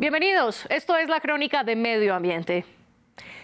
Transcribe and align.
Bienvenidos, 0.00 0.64
esto 0.70 0.96
es 0.96 1.10
la 1.10 1.20
crónica 1.20 1.62
de 1.62 1.76
Medio 1.76 2.14
Ambiente. 2.14 2.64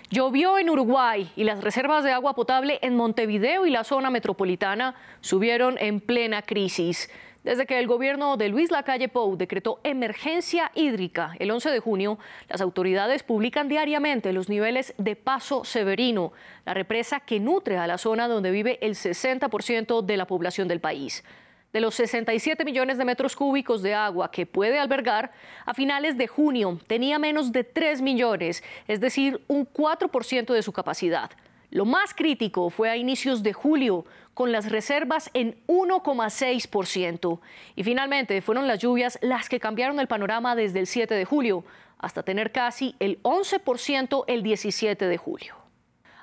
Llovió 0.09 0.57
en 0.57 0.71
Uruguay 0.71 1.31
y 1.37 1.45
las 1.45 1.63
reservas 1.63 2.03
de 2.03 2.13
agua 2.13 2.35
potable 2.35 2.79
en 2.81 2.97
Montevideo 2.97 3.67
y 3.67 3.71
la 3.71 3.85
zona 3.85 4.09
metropolitana 4.09 4.95
subieron 5.21 5.77
en 5.79 6.01
plena 6.01 6.41
crisis. 6.41 7.11
Desde 7.45 7.67
que 7.67 7.79
el 7.79 7.87
gobierno 7.87 8.39
de 8.39 8.49
Luis 8.49 8.71
Lacalle 8.71 9.11
Pou 9.11 9.37
decretó 9.37 9.81
emergencia 9.85 10.73
hídrica 10.75 11.35
el 11.41 11.51
11 11.51 11.71
de 11.71 11.81
junio, 11.81 12.19
las 12.49 12.63
autoridades 12.63 13.23
publican 13.23 13.69
diariamente 13.69 14.33
los 14.33 14.49
niveles 14.49 14.95
de 14.97 15.15
Paso 15.15 15.63
Severino, 15.63 16.33
la 16.65 16.73
represa 16.73 17.21
que 17.21 17.39
nutre 17.39 17.77
a 17.77 17.87
la 17.87 17.99
zona 17.99 18.29
donde 18.29 18.51
vive 18.51 18.79
el 18.81 18.95
60% 18.95 20.01
de 20.01 20.17
la 20.17 20.27
población 20.27 20.69
del 20.69 20.81
país 20.81 21.23
de 21.73 21.81
los 21.81 21.95
67 21.95 22.65
millones 22.65 22.99
de 22.99 23.05
metros 23.05 23.37
cúbicos 23.37 23.83
de 23.83 23.95
agua 23.95 24.31
que 24.31 24.47
puede 24.47 24.79
albergar, 24.79 25.33
a 25.65 25.75
finales 25.75 26.17
de 26.17 26.27
junio 26.27 26.81
tenía 26.87 27.19
menos 27.19 27.53
de 27.53 27.65
3 27.65 28.01
millones, 28.03 28.63
es 28.89 29.01
decir, 29.01 29.43
un 29.49 29.67
4% 29.67 30.53
de 30.53 30.63
su 30.63 30.73
capacidad. 30.73 31.31
Lo 31.71 31.85
más 31.85 32.15
crítico 32.15 32.71
fue 32.71 32.89
a 32.91 32.97
inicios 32.97 33.43
de 33.43 33.53
julio, 33.53 34.05
con 34.35 34.53
las 34.53 34.71
reservas 34.71 35.31
en 35.35 35.57
1,6%. 35.67 37.41
Y 37.75 37.85
finalmente 37.85 38.41
fueron 38.43 38.67
las 38.67 38.79
lluvias 38.79 39.19
las 39.23 39.49
que 39.49 39.61
cambiaron 39.61 39.99
el 39.99 40.09
panorama 40.09 40.55
desde 40.55 40.81
el 40.81 40.87
7 40.87 41.15
de 41.15 41.25
julio, 41.25 41.65
hasta 41.99 42.23
tener 42.23 42.53
casi 42.53 42.95
el 42.99 43.23
11% 43.23 44.25
el 44.27 44.43
17 44.43 45.07
de 45.07 45.17
julio. 45.17 45.55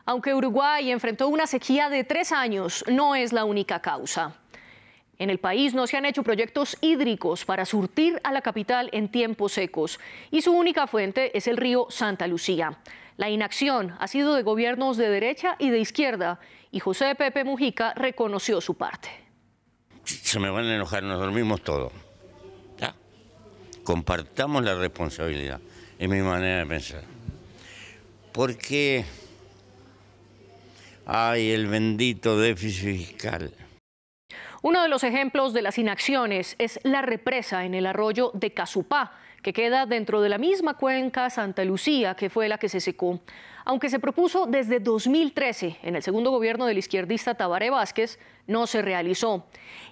Aunque 0.05 0.33
Uruguay 0.33 0.91
enfrentó 0.91 1.27
una 1.27 1.47
sequía 1.47 1.89
de 1.89 2.03
tres 2.03 2.31
años, 2.31 2.83
no 2.87 3.15
es 3.15 3.33
la 3.33 3.45
única 3.45 3.81
causa. 3.81 4.35
En 5.19 5.29
el 5.29 5.39
país 5.39 5.73
no 5.73 5.87
se 5.87 5.97
han 5.97 6.05
hecho 6.05 6.23
proyectos 6.23 6.77
hídricos 6.81 7.45
para 7.45 7.65
surtir 7.65 8.19
a 8.23 8.31
la 8.31 8.41
capital 8.41 8.89
en 8.93 9.09
tiempos 9.09 9.53
secos 9.53 9.99
y 10.31 10.41
su 10.41 10.51
única 10.51 10.87
fuente 10.87 11.37
es 11.37 11.47
el 11.47 11.57
río 11.57 11.87
Santa 11.89 12.27
Lucía. 12.27 12.79
La 13.17 13.29
inacción 13.29 13.95
ha 13.99 14.07
sido 14.07 14.33
de 14.33 14.41
gobiernos 14.41 14.97
de 14.97 15.09
derecha 15.09 15.55
y 15.59 15.69
de 15.69 15.79
izquierda 15.79 16.39
y 16.71 16.79
José 16.79 17.13
Pepe 17.15 17.43
Mujica 17.43 17.93
reconoció 17.93 18.59
su 18.59 18.73
parte. 18.73 19.09
Se 20.03 20.39
me 20.39 20.49
van 20.49 20.65
a 20.65 20.75
enojar, 20.75 21.03
nos 21.03 21.19
dormimos 21.19 21.61
todos. 21.61 21.93
Compartamos 23.83 24.63
la 24.63 24.75
responsabilidad, 24.75 25.59
es 25.99 26.09
mi 26.09 26.21
manera 26.21 26.59
de 26.59 26.65
pensar. 26.65 27.03
Porque 28.31 29.03
hay 31.05 31.51
el 31.51 31.67
bendito 31.67 32.39
déficit 32.39 32.97
fiscal 32.97 33.53
uno 34.63 34.81
de 34.81 34.87
los 34.87 35.03
ejemplos 35.03 35.51
de 35.51 35.61
las 35.61 35.77
inacciones 35.77 36.55
es 36.57 36.79
la 36.83 37.01
represa 37.01 37.65
en 37.65 37.73
el 37.73 37.85
arroyo 37.85 38.31
de 38.33 38.53
Casupá, 38.53 39.11
que 39.41 39.51
queda 39.51 39.85
dentro 39.85 40.21
de 40.21 40.29
la 40.29 40.37
misma 40.37 40.75
cuenca 40.75 41.29
Santa 41.29 41.65
Lucía, 41.65 42.15
que 42.15 42.29
fue 42.29 42.47
la 42.47 42.57
que 42.57 42.69
se 42.69 42.79
secó. 42.79 43.19
Aunque 43.65 43.89
se 43.89 43.99
propuso 43.99 44.45
desde 44.45 44.79
2013 44.79 45.79
en 45.83 45.97
el 45.97 46.01
segundo 46.01 46.31
gobierno 46.31 46.65
del 46.65 46.77
izquierdista 46.77 47.35
Tabaré 47.35 47.71
Vázquez, 47.71 48.19
no 48.47 48.65
se 48.65 48.81
realizó. 48.81 49.47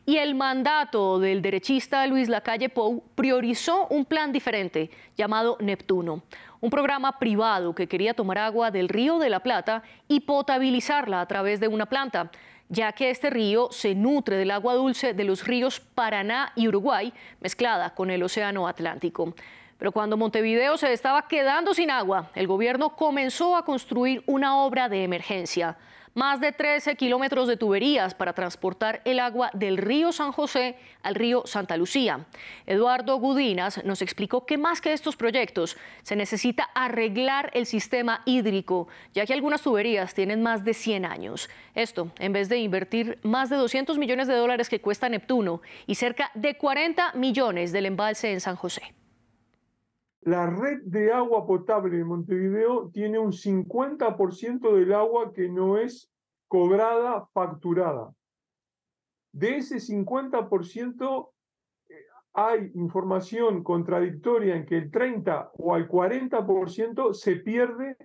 Y 0.06 0.18
el 0.18 0.36
mandato 0.36 1.20
del 1.20 1.42
derechista 1.42 2.08
Luis 2.08 2.30
Lacalle 2.30 2.70
Pou 2.70 3.04
priorizó 3.16 3.88
un 3.90 4.06
plan 4.06 4.32
diferente 4.32 4.90
llamado 5.18 5.58
Neptuno, 5.60 6.24
un 6.62 6.70
programa 6.70 7.20
privado 7.20 7.76
que 7.76 7.88
quería 7.88 8.14
tomar 8.14 8.38
agua 8.38 8.72
del 8.72 8.88
río 8.88 9.20
de 9.20 9.30
la 9.30 9.42
Plata 9.42 9.84
y 10.08 10.22
potabilizarla 10.22 11.20
a 11.20 11.26
través 11.26 11.60
de 11.60 11.68
una 11.68 11.88
planta 11.88 12.32
ya 12.72 12.94
que 12.94 13.10
este 13.10 13.30
río 13.30 13.68
se 13.72 13.94
nutre 13.96 14.38
del 14.38 14.50
agua 14.50 14.76
dulce 14.76 15.14
de 15.14 15.26
los 15.26 15.46
ríos 15.46 15.82
Paraná 15.82 16.54
y 16.56 16.70
Uruguay, 16.70 17.14
mezclada 17.42 17.94
con 17.94 18.10
el 18.10 18.24
Océano 18.24 18.66
Atlántico. 18.66 19.34
Pero 19.78 19.92
cuando 19.92 20.16
Montevideo 20.16 20.78
se 20.78 20.94
estaba 20.94 21.28
quedando 21.28 21.74
sin 21.74 21.92
agua, 21.92 22.32
el 22.34 22.48
gobierno 22.48 22.96
comenzó 22.96 23.58
a 23.58 23.66
construir 23.66 24.24
una 24.26 24.58
obra 24.64 24.88
de 24.88 25.04
emergencia 25.04 25.76
más 26.14 26.42
de 26.42 26.52
13 26.52 26.96
kilómetros 26.96 27.48
de 27.48 27.58
tuberías 27.58 28.14
para 28.14 28.34
transportar 28.34 29.02
el 29.06 29.20
agua 29.20 29.50
del 29.54 29.78
río 29.78 30.12
San 30.12 30.32
José 30.32 30.76
al 31.04 31.16
río 31.16 31.44
Santa 31.46 31.78
Lucía. 31.78 32.26
Eduardo 32.66 33.18
Gudinas 33.18 33.84
nos 33.86 34.02
explicó 34.02 34.46
que 34.46 34.58
más 34.58 34.82
que 34.82 34.94
estos 34.94 35.16
proyectos 35.16 35.78
se 36.04 36.16
necesita 36.16 36.70
arreglar 36.76 37.52
el 37.54 37.66
sistema 37.66 38.22
hídrico, 38.26 38.88
ya 39.14 39.26
que 39.26 39.34
algunas 39.34 39.62
tuberías 39.62 40.14
tienen 40.14 40.44
más 40.44 40.64
de 40.64 40.74
100 40.74 41.06
años. 41.06 41.50
Esto 41.76 42.12
en 42.20 42.34
vez 42.34 42.50
de 42.50 42.58
invertir 42.58 43.20
más 43.24 43.50
de 43.50 43.56
200 43.56 43.98
millones 43.98 44.28
de 44.28 44.36
dólares 44.36 44.70
que 44.70 44.82
cuesta 44.82 45.10
Neptuno 45.10 45.62
y 45.88 45.96
cerca 45.96 46.32
de 46.34 46.58
40 46.58 47.14
millones 47.14 47.72
del 47.72 47.86
embalse 47.86 48.32
en 48.32 48.42
San 48.42 48.56
José. 48.56 48.94
La 50.22 50.46
red 50.46 50.82
de 50.84 51.12
agua 51.12 51.48
potable 51.48 51.98
de 51.98 52.04
Montevideo 52.04 52.92
tiene 52.92 53.18
un 53.18 53.32
50% 53.32 54.76
del 54.76 54.94
agua 54.94 55.34
que 55.34 55.50
no 55.50 55.78
es 55.78 56.12
cobrada, 56.48 57.26
facturada. 57.34 58.14
De 59.34 59.58
ese 59.58 59.78
50% 59.78 61.32
eh, 61.90 61.94
hay 62.34 62.72
información 62.76 63.64
contradictoria 63.64 64.56
en 64.56 64.66
que 64.66 64.78
el 64.78 64.92
30 64.92 65.52
o 65.54 65.74
al 65.74 65.88
40% 65.88 67.14
se 67.14 67.38
pierde 67.38 67.98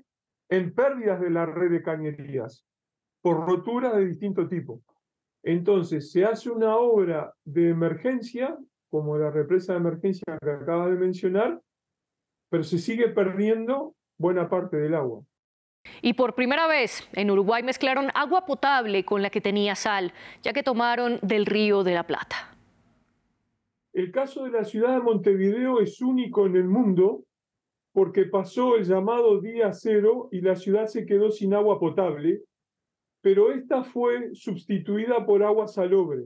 en 0.48 0.72
pérdidas 0.72 1.20
de 1.20 1.30
la 1.30 1.44
red 1.44 1.70
de 1.70 1.82
cañerías 1.82 2.64
por 3.20 3.46
roturas 3.46 3.94
de 3.96 4.06
distinto 4.06 4.48
tipo. 4.48 4.80
Entonces, 5.42 6.10
se 6.12 6.24
hace 6.24 6.48
una 6.48 6.76
obra 6.76 7.34
de 7.44 7.70
emergencia, 7.70 8.56
como 8.88 9.18
la 9.18 9.30
represa 9.30 9.72
de 9.72 9.80
emergencia 9.80 10.38
que 10.40 10.50
acaba 10.50 10.88
de 10.88 10.96
mencionar, 10.96 11.60
pero 12.48 12.64
se 12.64 12.78
sigue 12.78 13.08
perdiendo 13.08 13.94
buena 14.18 14.48
parte 14.48 14.76
del 14.76 14.94
agua. 14.94 15.22
Y 16.02 16.14
por 16.14 16.34
primera 16.34 16.66
vez 16.66 17.08
en 17.12 17.30
Uruguay 17.30 17.62
mezclaron 17.62 18.08
agua 18.14 18.44
potable 18.44 19.04
con 19.04 19.22
la 19.22 19.30
que 19.30 19.40
tenía 19.40 19.74
sal, 19.74 20.12
ya 20.42 20.52
que 20.52 20.62
tomaron 20.62 21.18
del 21.22 21.46
río 21.46 21.84
de 21.84 21.94
la 21.94 22.06
Plata. 22.06 22.56
El 23.92 24.10
caso 24.10 24.44
de 24.44 24.50
la 24.50 24.64
ciudad 24.64 24.94
de 24.94 25.00
Montevideo 25.00 25.80
es 25.80 26.00
único 26.02 26.46
en 26.46 26.56
el 26.56 26.64
mundo 26.64 27.24
porque 27.92 28.26
pasó 28.26 28.76
el 28.76 28.84
llamado 28.84 29.40
día 29.40 29.72
cero 29.72 30.28
y 30.30 30.42
la 30.42 30.54
ciudad 30.54 30.86
se 30.86 31.06
quedó 31.06 31.30
sin 31.30 31.54
agua 31.54 31.80
potable, 31.80 32.42
pero 33.22 33.50
esta 33.52 33.84
fue 33.84 34.34
sustituida 34.34 35.24
por 35.24 35.42
agua 35.42 35.66
salobre. 35.66 36.24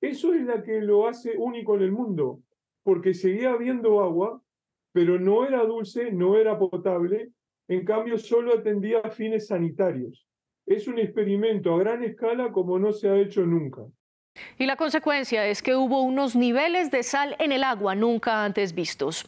Eso 0.00 0.32
es 0.34 0.42
la 0.42 0.62
que 0.62 0.80
lo 0.80 1.08
hace 1.08 1.36
único 1.36 1.74
en 1.74 1.82
el 1.82 1.90
mundo, 1.90 2.40
porque 2.84 3.12
seguía 3.12 3.50
habiendo 3.50 4.00
agua, 4.02 4.40
pero 4.92 5.18
no 5.18 5.46
era 5.46 5.64
dulce, 5.64 6.12
no 6.12 6.36
era 6.36 6.58
potable, 6.58 7.30
en 7.68 7.84
cambio 7.84 8.18
solo 8.18 8.54
atendía 8.54 9.00
a 9.00 9.10
fines 9.10 9.48
sanitarios. 9.48 10.26
Es 10.66 10.86
un 10.86 10.98
experimento 10.98 11.74
a 11.74 11.78
gran 11.78 12.04
escala 12.04 12.52
como 12.52 12.78
no 12.78 12.92
se 12.92 13.08
ha 13.08 13.18
hecho 13.18 13.44
nunca. 13.44 13.82
Y 14.58 14.66
la 14.66 14.76
consecuencia 14.76 15.46
es 15.46 15.62
que 15.62 15.74
hubo 15.74 16.02
unos 16.02 16.36
niveles 16.36 16.90
de 16.90 17.02
sal 17.02 17.36
en 17.38 17.52
el 17.52 17.64
agua 17.64 17.94
nunca 17.94 18.44
antes 18.44 18.74
vistos. 18.74 19.26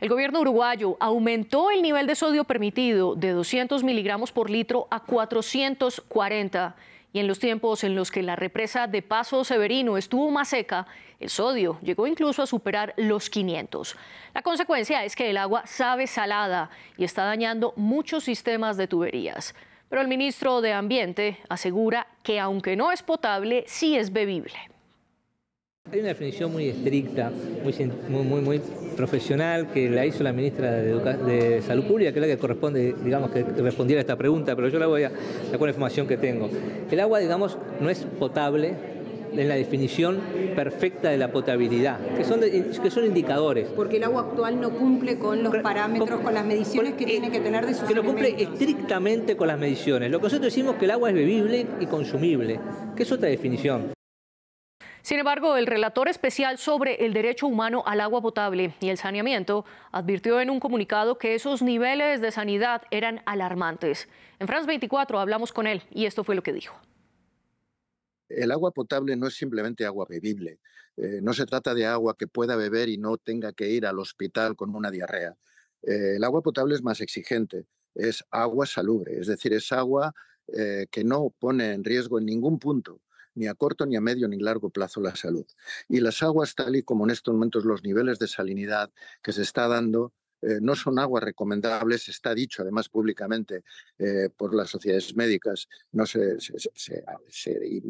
El 0.00 0.08
gobierno 0.08 0.40
uruguayo 0.40 0.96
aumentó 0.98 1.70
el 1.70 1.80
nivel 1.80 2.08
de 2.08 2.16
sodio 2.16 2.42
permitido 2.42 3.14
de 3.14 3.30
200 3.30 3.84
miligramos 3.84 4.32
por 4.32 4.50
litro 4.50 4.88
a 4.90 5.00
440 5.00 6.74
y 7.12 7.20
en 7.20 7.28
los 7.28 7.38
tiempos 7.38 7.84
en 7.84 7.94
los 7.94 8.10
que 8.10 8.22
la 8.22 8.36
represa 8.36 8.86
de 8.86 9.02
Paso 9.02 9.44
Severino 9.44 9.96
estuvo 9.96 10.30
más 10.30 10.48
seca, 10.48 10.86
el 11.20 11.28
sodio 11.28 11.78
llegó 11.82 12.06
incluso 12.06 12.42
a 12.42 12.46
superar 12.46 12.94
los 12.96 13.28
500. 13.28 13.96
La 14.34 14.42
consecuencia 14.42 15.04
es 15.04 15.14
que 15.14 15.30
el 15.30 15.36
agua 15.36 15.62
sabe 15.66 16.06
salada 16.06 16.70
y 16.96 17.04
está 17.04 17.24
dañando 17.24 17.74
muchos 17.76 18.24
sistemas 18.24 18.76
de 18.76 18.88
tuberías. 18.88 19.54
Pero 19.88 20.00
el 20.00 20.08
ministro 20.08 20.62
de 20.62 20.72
Ambiente 20.72 21.38
asegura 21.50 22.06
que 22.22 22.40
aunque 22.40 22.76
no 22.76 22.90
es 22.92 23.02
potable, 23.02 23.64
sí 23.66 23.96
es 23.96 24.12
bebible. 24.12 24.54
Hay 25.92 25.98
una 25.98 26.08
definición 26.08 26.50
muy 26.50 26.68
estricta, 26.70 27.30
muy, 27.62 28.24
muy, 28.24 28.40
muy, 28.40 28.62
profesional 28.96 29.70
que 29.72 29.90
la 29.90 30.06
hizo 30.06 30.22
la 30.22 30.32
ministra 30.32 30.70
de, 30.70 31.60
Salud 31.60 31.84
Pública, 31.84 32.12
que 32.12 32.18
es 32.18 32.26
la 32.26 32.34
que 32.34 32.38
corresponde, 32.38 32.94
digamos, 33.04 33.30
que 33.30 33.42
respondiera 33.42 34.00
a 34.00 34.02
esta 34.02 34.16
pregunta, 34.16 34.56
pero 34.56 34.68
yo 34.68 34.78
la 34.78 34.86
voy 34.86 35.02
a 35.02 35.10
dar 35.10 35.58
con 35.58 35.66
la 35.66 35.70
información 35.70 36.06
que 36.06 36.16
tengo. 36.16 36.48
El 36.90 36.98
agua, 36.98 37.18
digamos, 37.18 37.58
no 37.78 37.90
es 37.90 38.06
potable 38.18 38.74
en 39.36 39.48
la 39.48 39.54
definición 39.54 40.18
perfecta 40.56 41.10
de 41.10 41.18
la 41.18 41.30
potabilidad, 41.30 41.98
que 42.16 42.24
son, 42.24 42.40
que 42.40 42.90
son 42.90 43.04
indicadores. 43.04 43.68
Porque 43.76 43.98
el 43.98 44.04
agua 44.04 44.22
actual 44.22 44.62
no 44.62 44.70
cumple 44.70 45.18
con 45.18 45.42
los 45.42 45.54
parámetros, 45.58 46.20
con, 46.20 46.32
las 46.32 46.46
mediciones 46.46 46.94
que 46.94 47.04
tiene 47.04 47.30
que 47.30 47.40
tener 47.40 47.66
de 47.66 47.74
sus 47.74 47.86
Que 47.86 47.94
no 47.94 48.02
cumple 48.02 48.42
estrictamente 48.42 49.36
con 49.36 49.46
las 49.46 49.58
mediciones. 49.58 50.10
Lo 50.10 50.20
que 50.20 50.24
nosotros 50.24 50.46
decimos 50.46 50.76
que 50.76 50.86
el 50.86 50.92
agua 50.92 51.10
es 51.10 51.14
bebible 51.14 51.66
y 51.80 51.84
consumible, 51.84 52.58
que 52.96 53.02
es 53.02 53.12
otra 53.12 53.28
definición. 53.28 53.92
Sin 55.02 55.18
embargo, 55.18 55.56
el 55.56 55.66
relator 55.66 56.08
especial 56.08 56.58
sobre 56.58 57.04
el 57.04 57.12
derecho 57.12 57.48
humano 57.48 57.82
al 57.86 58.00
agua 58.00 58.22
potable 58.22 58.76
y 58.80 58.88
el 58.88 58.98
saneamiento 58.98 59.64
advirtió 59.90 60.40
en 60.40 60.48
un 60.48 60.60
comunicado 60.60 61.18
que 61.18 61.34
esos 61.34 61.60
niveles 61.60 62.20
de 62.20 62.30
sanidad 62.30 62.82
eran 62.92 63.20
alarmantes. 63.26 64.08
En 64.38 64.46
France 64.46 64.68
24 64.68 65.18
hablamos 65.18 65.52
con 65.52 65.66
él 65.66 65.82
y 65.90 66.06
esto 66.06 66.22
fue 66.22 66.36
lo 66.36 66.44
que 66.44 66.52
dijo. 66.52 66.76
el 68.28 68.50
agua 68.52 68.70
potable 68.70 69.16
no 69.16 69.26
es 69.26 69.34
simplemente 69.34 69.84
agua 69.84 70.06
bebible. 70.08 70.60
Eh, 70.96 71.20
no 71.20 71.34
se 71.34 71.46
trata 71.46 71.74
de 71.74 71.84
agua 71.84 72.16
que 72.16 72.28
pueda 72.28 72.54
beber 72.54 72.88
y 72.88 72.96
no 72.96 73.18
tenga 73.18 73.52
que 73.52 73.68
ir 73.68 73.84
al 73.84 73.98
hospital 73.98 74.54
con 74.54 74.74
una 74.74 74.90
diarrea. 74.90 75.36
Eh, 75.82 76.14
el 76.16 76.24
agua 76.24 76.42
potable 76.42 76.74
es 76.74 76.82
más 76.82 77.00
exigente, 77.00 77.66
es 77.94 78.24
agua 78.30 78.66
salubre, 78.66 79.18
es 79.18 79.26
decir, 79.26 79.52
es 79.52 79.72
agua 79.72 80.14
eh, 80.46 80.86
que 80.90 81.02
no 81.02 81.30
pone 81.38 81.72
en 81.72 81.82
riesgo 81.82 82.18
en 82.18 82.26
ningún 82.26 82.58
punto 82.58 83.00
ni 83.34 83.46
a 83.46 83.54
corto, 83.54 83.86
ni 83.86 83.96
a 83.96 84.00
medio, 84.00 84.28
ni 84.28 84.38
largo 84.38 84.70
plazo 84.70 85.00
la 85.00 85.14
salud. 85.16 85.46
Y 85.88 86.00
las 86.00 86.22
aguas, 86.22 86.54
tal 86.54 86.76
y 86.76 86.82
como 86.82 87.04
en 87.04 87.10
estos 87.10 87.34
momentos 87.34 87.64
los 87.64 87.82
niveles 87.82 88.18
de 88.18 88.28
salinidad 88.28 88.90
que 89.22 89.32
se 89.32 89.42
está 89.42 89.68
dando, 89.68 90.12
eh, 90.42 90.58
no 90.60 90.74
son 90.74 90.98
aguas 90.98 91.22
recomendables, 91.22 92.08
está 92.08 92.34
dicho 92.34 92.62
además 92.62 92.88
públicamente 92.88 93.62
eh, 93.98 94.28
por 94.36 94.54
las 94.54 94.70
sociedades 94.70 95.14
médicas, 95.14 95.68
no 95.92 96.04
se, 96.04 96.32
eh, 96.32 97.82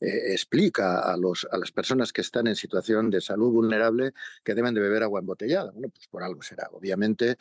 explica 0.00 1.00
a, 1.00 1.16
los, 1.16 1.48
a 1.50 1.56
las 1.56 1.72
personas 1.72 2.12
que 2.12 2.20
están 2.20 2.46
en 2.46 2.56
situación 2.56 3.08
de 3.08 3.22
salud 3.22 3.50
vulnerable 3.52 4.12
que 4.44 4.54
deben 4.54 4.74
de 4.74 4.82
beber 4.82 5.02
agua 5.02 5.20
embotellada. 5.20 5.70
Bueno, 5.72 5.88
pues 5.88 6.06
por 6.08 6.22
algo 6.22 6.42
será. 6.42 6.68
Obviamente 6.72 7.38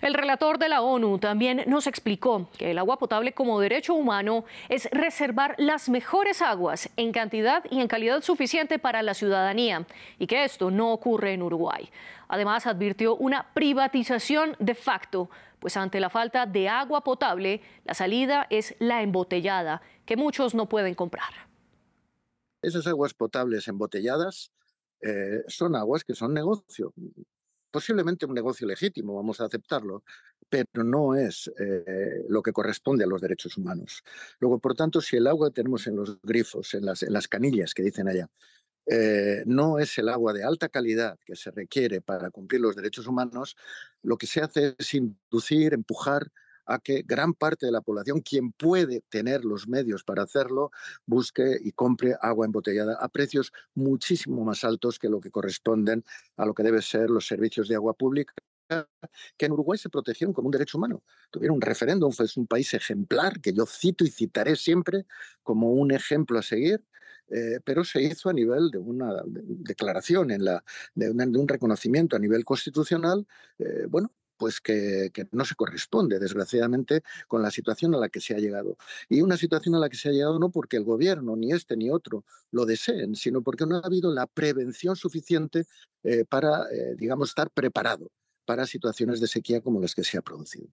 el 0.00 0.14
relator 0.14 0.58
de 0.58 0.68
la 0.68 0.80
ONU 0.80 1.18
también 1.18 1.64
nos 1.66 1.86
explicó 1.86 2.48
que 2.56 2.70
el 2.70 2.78
agua 2.78 2.98
potable 2.98 3.34
como 3.34 3.60
derecho 3.60 3.94
humano 3.94 4.44
es 4.68 4.88
reservar 4.92 5.54
las 5.58 5.88
mejores 5.88 6.40
aguas 6.40 6.88
en 6.96 7.12
cantidad 7.12 7.64
y 7.70 7.80
en 7.80 7.88
calidad 7.88 8.22
suficiente 8.22 8.78
para 8.78 9.02
la 9.02 9.14
ciudadanía 9.14 9.86
y 10.18 10.26
que 10.26 10.44
esto 10.44 10.70
no 10.70 10.92
ocurre 10.92 11.32
en 11.32 11.42
Uruguay. 11.42 11.90
Además, 12.28 12.66
advirtió 12.66 13.16
una 13.16 13.52
privatización 13.54 14.54
de 14.60 14.74
facto, 14.74 15.30
pues 15.58 15.76
ante 15.76 15.98
la 15.98 16.10
falta 16.10 16.46
de 16.46 16.68
agua 16.68 17.02
potable, 17.02 17.60
la 17.84 17.94
salida 17.94 18.46
es 18.50 18.76
la 18.78 19.02
embotellada, 19.02 19.82
que 20.06 20.16
muchos 20.16 20.54
no 20.54 20.68
pueden 20.68 20.94
comprar. 20.94 21.48
Esas 22.62 22.86
aguas 22.86 23.14
potables 23.14 23.66
embotelladas 23.66 24.52
eh, 25.00 25.42
son 25.48 25.74
aguas 25.74 26.04
que 26.04 26.14
son 26.14 26.34
negocio 26.34 26.92
posiblemente 27.70 28.26
un 28.26 28.34
negocio 28.34 28.66
legítimo, 28.66 29.14
vamos 29.14 29.40
a 29.40 29.44
aceptarlo, 29.46 30.04
pero 30.48 30.84
no 30.84 31.14
es 31.14 31.50
eh, 31.58 32.24
lo 32.28 32.42
que 32.42 32.52
corresponde 32.52 33.04
a 33.04 33.06
los 33.06 33.20
derechos 33.20 33.56
humanos. 33.56 34.02
Luego, 34.40 34.58
por 34.58 34.74
tanto, 34.74 35.00
si 35.00 35.16
el 35.16 35.26
agua 35.26 35.48
que 35.48 35.54
tenemos 35.54 35.86
en 35.86 35.96
los 35.96 36.20
grifos, 36.22 36.74
en 36.74 36.86
las, 36.86 37.02
en 37.02 37.12
las 37.12 37.28
canillas 37.28 37.74
que 37.74 37.82
dicen 37.82 38.08
allá, 38.08 38.28
eh, 38.90 39.42
no 39.46 39.78
es 39.78 39.98
el 39.98 40.08
agua 40.08 40.32
de 40.32 40.44
alta 40.44 40.68
calidad 40.70 41.18
que 41.26 41.36
se 41.36 41.50
requiere 41.50 42.00
para 42.00 42.30
cumplir 42.30 42.62
los 42.62 42.74
derechos 42.74 43.06
humanos, 43.06 43.54
lo 44.02 44.16
que 44.16 44.26
se 44.26 44.40
hace 44.40 44.74
es 44.78 44.94
inducir, 44.94 45.74
empujar 45.74 46.32
a 46.68 46.78
que 46.78 47.02
gran 47.04 47.34
parte 47.34 47.66
de 47.66 47.72
la 47.72 47.80
población, 47.80 48.20
quien 48.20 48.52
puede 48.52 49.02
tener 49.08 49.44
los 49.44 49.66
medios 49.66 50.04
para 50.04 50.22
hacerlo, 50.22 50.70
busque 51.06 51.58
y 51.62 51.72
compre 51.72 52.14
agua 52.20 52.46
embotellada 52.46 52.96
a 53.00 53.08
precios 53.08 53.52
muchísimo 53.74 54.44
más 54.44 54.62
altos 54.64 54.98
que 54.98 55.08
lo 55.08 55.20
que 55.20 55.30
corresponden 55.30 56.04
a 56.36 56.46
lo 56.46 56.54
que 56.54 56.62
deben 56.62 56.82
ser 56.82 57.10
los 57.10 57.26
servicios 57.26 57.68
de 57.68 57.74
agua 57.74 57.94
pública 57.94 58.34
que 59.36 59.46
en 59.46 59.52
Uruguay 59.52 59.78
se 59.78 59.88
protegieron 59.88 60.34
como 60.34 60.46
un 60.46 60.52
derecho 60.52 60.78
humano. 60.78 61.02
Tuvieron 61.30 61.56
un 61.56 61.62
referéndum, 61.62 62.12
fue 62.12 62.26
un 62.36 62.46
país 62.46 62.72
ejemplar 62.74 63.40
que 63.40 63.52
yo 63.52 63.66
cito 63.66 64.04
y 64.04 64.10
citaré 64.10 64.56
siempre 64.56 65.06
como 65.42 65.72
un 65.72 65.90
ejemplo 65.90 66.38
a 66.38 66.42
seguir, 66.42 66.84
eh, 67.30 67.60
pero 67.64 67.84
se 67.84 68.02
hizo 68.02 68.28
a 68.30 68.32
nivel 68.32 68.70
de 68.70 68.78
una 68.78 69.22
declaración, 69.26 70.30
en 70.30 70.44
la, 70.44 70.64
de, 70.94 71.10
un 71.10 71.48
reconocimiento 71.48 72.16
a 72.16 72.18
nivel 72.18 72.44
constitucional, 72.44 73.26
eh, 73.58 73.86
bueno, 73.88 74.12
pues 74.38 74.60
que, 74.60 75.10
no 75.32 75.44
se 75.44 75.54
corresponde, 75.54 76.18
desgraciadamente, 76.18 77.02
con 77.26 77.42
la 77.42 77.50
situación 77.50 77.94
a 77.94 77.98
la 77.98 78.08
que 78.08 78.20
se 78.20 78.34
ha 78.34 78.38
llegado. 78.38 78.76
Y 79.08 79.20
una 79.20 79.36
situación 79.36 79.74
a 79.74 79.78
la 79.78 79.88
que 79.88 79.96
se 79.96 80.08
ha 80.08 80.12
llegado 80.12 80.38
no 80.38 80.50
porque 80.50 80.76
el 80.76 80.84
gobierno, 80.84 81.36
ni 81.36 81.52
este 81.52 81.76
ni 81.76 81.90
otro, 81.90 82.24
lo 82.50 82.64
deseen, 82.64 83.16
sino 83.16 83.42
porque 83.42 83.66
no 83.66 83.76
ha 83.76 83.82
habido 83.84 84.12
la 84.14 84.26
prevención 84.26 84.96
suficiente 84.96 85.64
eh, 86.04 86.24
para, 86.24 86.62
eh, 86.70 86.94
digamos, 86.96 87.30
estar 87.30 87.50
preparado 87.50 88.10
para 88.46 88.66
situaciones 88.66 89.20
de 89.20 89.26
sequía 89.26 89.60
como 89.60 89.80
las 89.80 89.94
que 89.94 90.04
se 90.04 90.16
ha 90.16 90.22
producido. 90.22 90.68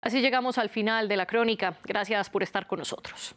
Así 0.00 0.20
llegamos 0.20 0.56
al 0.56 0.68
final 0.68 1.08
de 1.08 1.16
la 1.16 1.26
crónica. 1.26 1.78
Gracias 1.84 2.30
por 2.30 2.42
estar 2.42 2.66
con 2.66 2.78
nosotros. 2.78 3.34